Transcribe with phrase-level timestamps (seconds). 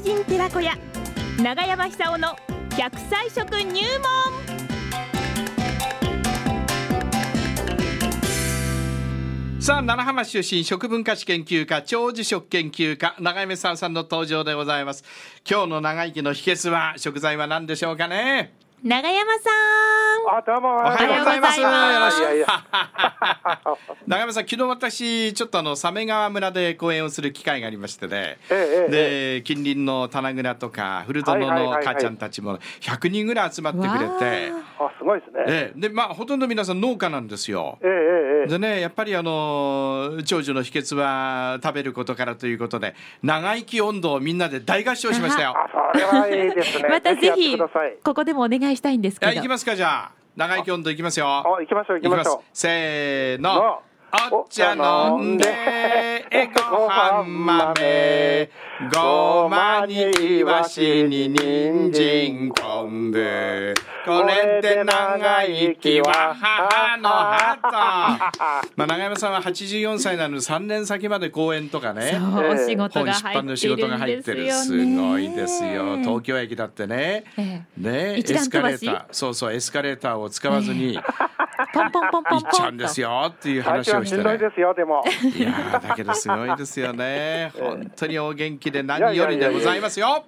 [0.00, 0.76] 人寺子屋
[1.42, 2.36] 長山久夫の
[2.76, 4.58] 百歳食入門。
[9.60, 15.04] さあ奈良浜出身食文化史研究家長寿食研究家長山さんさんの登場でございます。
[15.48, 18.54] 今日の長生きの秘訣は食材は何でしょうかね？
[18.84, 20.76] 長山さんあ、どうも。
[20.76, 21.60] おはようございます。
[24.06, 28.38] 長山さん、昨日私、ちょっとあの、鮫川村で講演をする機会がありましてね。
[28.48, 28.90] ええ
[29.40, 34.52] で、近隣の棚倉とか、古殿の母ちゃんたちも100人ぐらい集まってくれて。
[34.78, 35.44] あ、すごいですね。
[35.48, 37.78] ええ、で、まあ、ほとんど皆さん農家なんですよ。
[37.82, 45.54] ええええでね、やっぱりあの長寿の秘訣は食べることからということで長生き温度をみんなで大合唱しましたよ。
[45.56, 46.88] あ、それはいいですね。
[46.90, 47.58] またぜひ。
[48.04, 51.26] ここでもお願いしたいんですけどいきますかじゃあ長生き温度いきますよ。
[51.26, 52.44] あ、行きましょう、行きましょう。
[52.52, 53.82] せーのの。
[54.30, 55.44] お茶飲んで
[56.30, 58.50] えごはん豆
[58.94, 63.74] ごまにいわしに人参昆布
[64.06, 67.68] これで長生きは母の鳩
[68.76, 72.18] まあ長山さんは84歳なので3年先まで公演とかね。
[72.18, 74.34] お仕事が本出版の仕入って事がるんですよ。
[74.34, 77.24] 入ってるねすごいですよ東京駅だってね。
[77.36, 79.04] えねエスカレーター。
[79.10, 80.98] そうそうエスカレーターを使わずに
[81.72, 85.02] ポンポンポンポン行っちゃうんですよっていう最話をして初はしんどいねですよ、でも。
[85.36, 87.52] いやーだけどすごいですよね。
[87.58, 90.24] 本当にお元気で何よりでございますよ。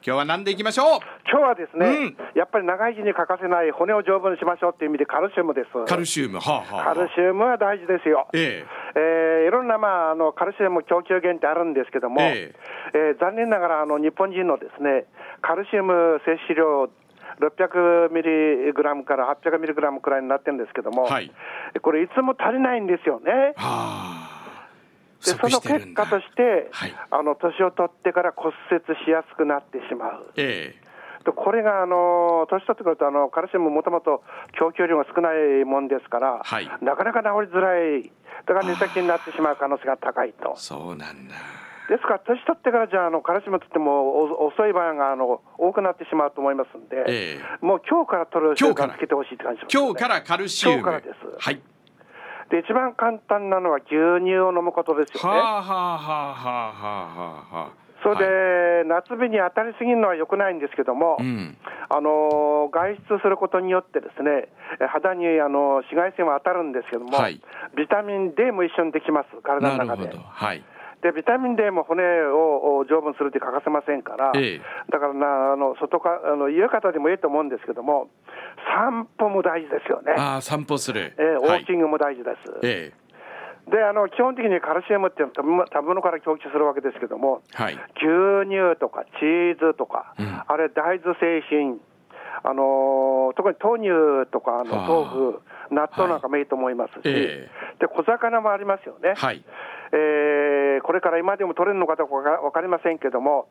[0.00, 1.00] 今日は何でいきましょう？
[1.28, 2.16] 今日はですね、うん。
[2.34, 5.84] やっぱり長生きに欠かせない骨を丈夫にしましょうっていう意味でカルシウムです。
[5.86, 6.94] カルシウムはあはあ。
[6.94, 8.28] カルシウムは大事ですよ。
[8.32, 9.44] ええ。
[9.44, 12.54] ーいろんな、まあ、あのカルシウム供給源ってあるんですけども、え。
[12.94, 15.04] えー残念ながらあの日本人のですね
[15.42, 16.88] カルシウム摂取量
[17.40, 21.32] 600ミリグラムから800ミリグラムくらいになってるんですけども、はい。
[21.82, 23.54] これいつも足りないんですよね。
[23.56, 24.38] はあ
[25.24, 26.94] でその結果として、はい。
[27.10, 30.32] あの年を取ってから骨折しやすくなってしまう。
[30.36, 30.76] え
[31.24, 34.22] とこれがあの年取ってくるとあのカルシウムもともと
[34.58, 36.70] 供給量が少ないもんですから、はい。
[36.80, 38.10] なかなか治りづらい、
[38.46, 40.54] だから寝先になってしまう可能性が高いと。
[40.56, 40.60] え。
[40.60, 41.34] そうなんだ
[41.88, 48.92] ですから、年取ってからじゃあ、あのカルシウムとってもお遅い場合があの多くなってしまうと思いますんで、えもう今日から取る習今日から。
[48.92, 51.16] 慣つけてほしいって感じします、ね、今日からカルシウム今日からです。
[51.38, 51.60] はい。
[52.50, 53.88] で一番簡単なのは牛
[54.24, 55.38] 乳を飲むことですよね。
[55.38, 57.88] はあはあはあはあはあはあ。
[58.02, 59.02] それで、はい。
[59.08, 61.56] 夏日に当たりすぎるのは良くないんですけども、うん。
[61.88, 64.48] あの外出することによって、ですね
[64.80, 67.40] え肌にあの紫外線は当たるんですけども、はい。
[67.76, 70.04] ビタミン D も一緒にできます、体の中で。
[70.04, 70.28] なるほど。
[70.28, 70.64] はい
[71.02, 74.60] でビタミン D も骨をお丈夫にするって欠かせませんから、ええ。
[74.90, 78.08] だからなあの外かあの家方でもいいと思うんですけども、
[78.74, 81.14] 散歩も大事ですよね、ああ散歩する。
[81.16, 82.58] えーウォはいーキングも大事です。
[82.64, 82.92] え
[83.70, 87.74] であの基本的にカルシウムっていうのは食べ物から供給するわけですけども、えはい。
[88.00, 90.42] 牛乳とかチーズとか、うん。
[90.46, 91.78] あれ、大豆製品、
[92.42, 94.88] あのー特に豆乳とかあのはあ。
[94.88, 95.04] 豆
[95.34, 97.50] 腐、納豆なんかもいいと思いますし、え。
[97.78, 99.44] で小魚もありますよね、はい
[99.92, 103.48] えーこれから今でも取れるのかどうかわかりませんけども、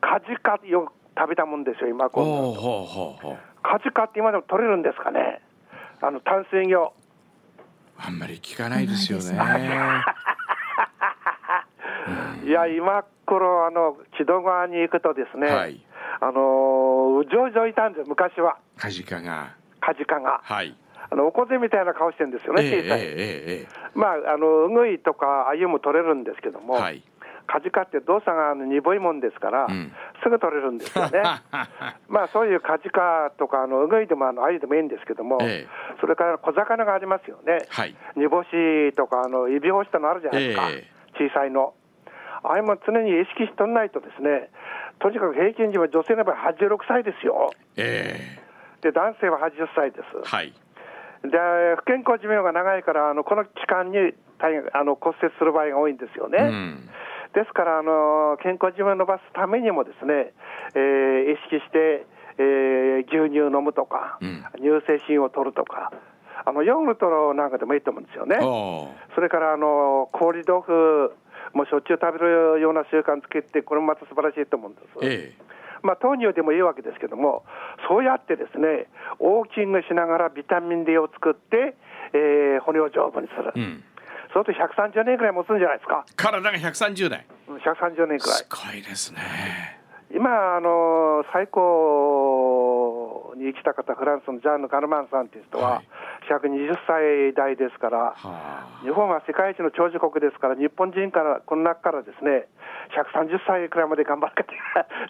[0.00, 2.52] カジカよく食べたもんですよ、今、今度。
[2.54, 5.40] ほうカジカって今でも取れるんですかね、
[6.00, 6.92] あの淡水魚。
[7.96, 9.36] あんまり聞かないですよね。
[9.36, 9.62] ない
[12.46, 15.84] いや、今頃あの木戸川に行くとですね、はい。
[16.20, 19.54] あのーうじょうじょいたんです、昔は、カジカが。
[19.80, 20.40] カジカが。
[20.44, 20.76] はい
[21.10, 23.00] あのおこぜみたいな顔してるんですよね、ええ小さい。
[23.00, 27.02] えええまあ、あのウグイとかアユも取れるんですけども、えはい
[27.48, 29.90] カジカって動作が鈍いもんですから、うん
[30.22, 31.22] すぐ取れるんですよね。
[32.08, 35.66] まあそういうカジカとかあのウグイでもあのアユでもいいんですけども、ええ
[36.00, 37.62] それから小魚がありますよね。
[37.70, 40.84] はい煮干しとかあの指干したのあるじゃないですか、え
[41.16, 41.72] 小さいの。
[42.42, 44.50] あれも常に意識しとんないとですね、
[44.98, 47.52] とにかく平均時は女性の場合86歳ですよ。
[47.76, 48.38] え
[48.82, 50.02] で男性は80歳です。
[50.16, 50.52] えはい
[51.22, 51.30] で
[51.76, 53.98] 不健康寿命が長いから、あのこの期間に
[54.72, 56.38] あの骨折する場合が多いんですよね。
[56.38, 56.88] うん
[57.34, 60.32] ですからあの、健康寿命を伸ばすためにもですね、
[60.74, 62.06] えー意識して、
[62.38, 65.92] えー牛乳を飲むとか、うん乳製品を取るとか、
[66.46, 68.38] あのヨーグルトなんかでもいいと思うんですよね。
[69.14, 71.12] それからあの氷豆腐
[71.52, 74.86] もしょっちゅう食べるような習慣つけて、これもまた素晴らしいと思うんです。
[75.02, 75.32] え
[75.82, 77.44] まあ、豆乳でもいいわけですけども、
[77.88, 78.86] そうやってですね、
[79.20, 81.76] ウォーキングしながらビタミン D を作って、
[82.12, 83.52] えー骨を丈夫にする。
[83.56, 83.84] えうん
[84.34, 86.04] そうすると130年くらい持つんじゃないですか。
[86.14, 88.46] 体が130代うん130年くらいす。
[88.50, 89.20] ごいですね
[90.14, 95.88] 今、あの最高に生きた方、フランスのジャンヌ・カルマンさんという人は、はい
[96.28, 102.46] 120歳代ですから、はあ日本は世界一の長寿国ですから、日本人から、この中からですね、
[102.94, 104.44] 130歳くらいまで頑張って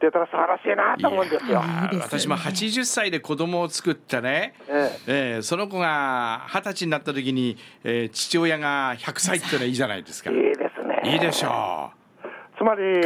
[0.00, 1.62] 出たら素晴らしいなと思うんですよ。
[1.92, 10.30] いい私も80歳で子供を作ってね、ええーその子が二十歳になった時に、えー父親が100歳っていうのはいいじゃないですか。
[10.30, 11.00] えいいですね。
[11.04, 11.90] いいでしょ
[12.58, 13.04] つまり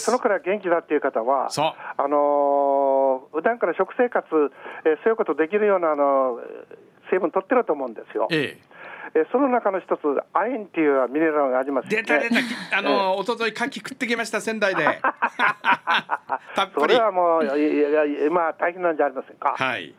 [0.00, 4.26] そのくらい元気だっていう方は、そうあのー普段から食生活、
[4.84, 6.38] えーそういうことできるようなあの
[7.12, 8.34] 成分取ってると思うんですよう。。
[8.34, 8.72] ええー
[9.30, 10.00] その中の一つ、
[10.32, 11.96] 亜鉛っていうミネラルがありますね。
[11.96, 12.40] 出た出た、き
[12.72, 14.84] あの一昨日牡蠣食ってきました仙台で。
[16.56, 16.80] たっぷり。
[16.80, 19.54] それはもう、いやいやまあ、大変なんじゃありませんか。
[19.58, 19.94] はい。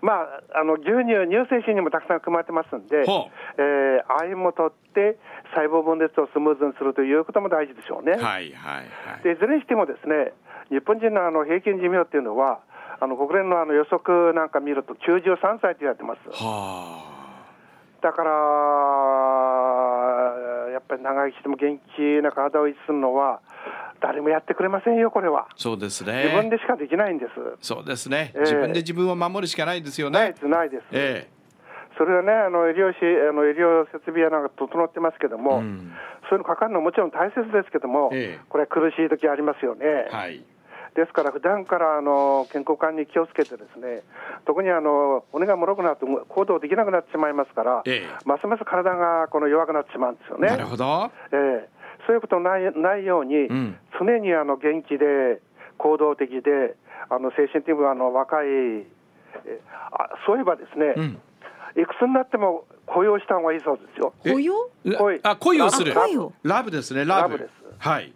[0.00, 0.22] ま
[0.54, 5.16] あ、あの牛乳、乳製品にもたくさん含まれてますんで、ほえー、亜鉛も取って、
[5.54, 8.12] 細胞分裂をスムーズにするということも大事でしょうね。
[8.12, 8.82] はいはいは
[9.20, 9.22] い。
[9.22, 10.32] でいずれにしてもですね、
[10.70, 12.60] 日本人のあの平均寿命っていうのは、
[13.02, 16.20] あの国連のあの予測なんか見ると93歳と言われてます。
[16.30, 17.02] は
[18.00, 18.30] だから、
[20.70, 23.40] やっぱり長生きしても元気な体を維持するのは、
[24.00, 25.48] 誰もやってくれませんよ、これは。
[25.50, 26.50] あ、そうです自分ね。
[26.50, 27.32] でしかできないんです。
[27.60, 28.32] そうですね。
[28.36, 30.38] ええ自分で自分を守るしかないですよねないで。
[30.38, 30.84] す、ないです。
[30.92, 31.28] え
[31.98, 35.92] それはね、あの医療しあの医療設備やなんか整ってますけどえも、うん
[36.30, 40.06] そういうのかかるのももちろん大切ですけども、ええこれは苦しい時ありますよね。
[40.10, 40.44] はい。
[40.94, 44.02] ですから、普段からあの健康管理に気をつけて、ですね
[44.46, 50.48] 特にあの骨がもろくなって行動できなくなってしまいますから、ええますます体がこの弱くなってしまうんですよね。
[50.48, 51.10] なるほど。
[51.32, 55.40] ええそういうことないないように、ん常にあの元気で、
[55.78, 56.76] 行動的で、
[57.08, 58.86] あの精神的にもあの若い、え
[59.92, 61.20] あそういえばですね、うん。
[61.80, 64.12] いくつになっても雇用した方がいいそうですよ。
[64.24, 64.70] 雇用？
[64.98, 65.94] 恋あ、恋をする
[66.42, 67.04] ラブですね。
[67.04, 67.34] ラブ。
[67.34, 68.12] ラブですはい。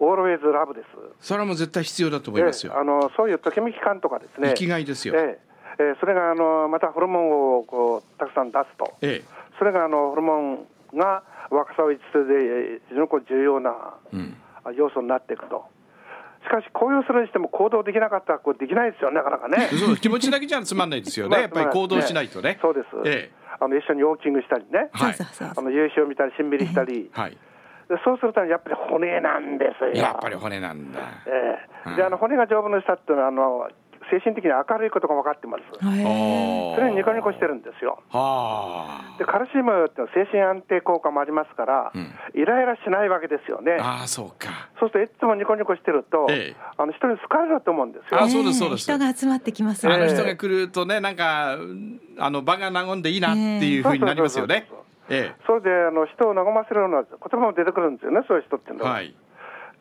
[0.00, 0.86] オールウェイズラブです。
[1.20, 2.80] それはもう絶対必要だと思いますよええ。
[2.80, 4.48] あのそういうときめき感とかですね。
[4.48, 5.14] 生きがいですよ。
[5.14, 9.22] ええええそれがあのまたホルモンをこうたくさん出すと、え
[9.58, 14.16] それがあのホルモンが若さを維持するで非常にこう重要なえ。
[14.16, 14.36] うん。
[14.64, 15.64] あ要素になっていくと。
[16.42, 19.68] しかし、公用するにしても行動できなかったらこうできないですよ、なかなかね。
[19.76, 21.36] そう気持ちだけじゃつまんないですよまね。
[21.38, 22.58] あやっぱり行動しないとね。
[22.62, 23.40] そうです、ええ。
[23.60, 25.14] あの一緒にウォーキングしたりね、はい
[25.56, 27.36] あの夕日を見たり、しんびりしたり、はい。
[27.90, 29.90] でそうするとやっぱり骨なんですよ。
[30.00, 31.00] やっぱり骨なんだ。
[31.26, 33.68] ええうんであの骨が丈夫な人っていうのはあの
[34.10, 35.64] 精神的に明るいことが分かってます。
[35.78, 37.98] それにニコニコしてるんですよ。
[38.10, 43.76] はでカルシウムってのは精神安定効果もありますから、うんイライラしないわけですよね。
[43.80, 44.00] あ。
[44.00, 44.70] ああ、そうか。
[44.78, 48.22] そうするといつもニコニコしてると、ええあの人に好かれると思うんですよ。
[48.22, 51.56] あそうですそうです人が集まってきますあねの人が来るとね、なんか、
[52.18, 54.79] あの場が和んでいいなっていうふうになりますよねそうそう。
[55.10, 58.78] えそれであの人を和ませるような言葉も出てくるんですよね、そういう人っていうえ。
[58.78, 58.92] のは。
[58.92, 59.14] はい。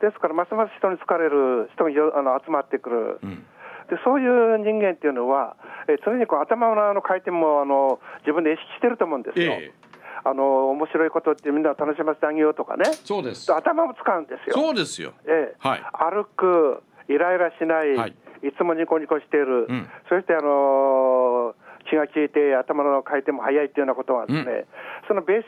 [0.01, 3.45] ですから、ますます人に好かれる、人がよあの集まってくる、うん。
[3.89, 5.55] でそういう人間っていうのは、
[5.87, 9.53] え常にこう頭のあの回転もあの自分で意識してると思うんですよ。
[9.53, 9.89] ええ。
[10.23, 13.51] あの面白いことってみんなを楽しませてあげようとかね、そうです。
[13.53, 14.55] 頭も使うんですよ。
[14.55, 15.13] そうですよ。
[15.25, 21.58] ええはい歩く、イライラしない、はいい、つもニコニコしている、うんそして、あのー
[21.89, 24.65] 気が利いて頭の回転も速いっていうようなことはですね、
[25.07, 25.44] そのベー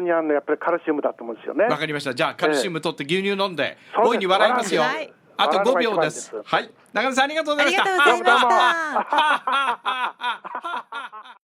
[0.00, 1.64] スにあるのはやっぱりカルシウムだと思うんですよね。
[1.64, 2.14] わかりました。
[2.14, 5.12] じゃあ、カルシウム取って牛乳飲んで、大いに笑いますよはい。
[5.38, 6.36] あと5笑うのが一秒です。
[6.44, 6.70] はい。
[6.92, 7.82] 中野さん、ありがとうございました。
[7.82, 8.46] ありがとうございまし
[11.20, 11.32] た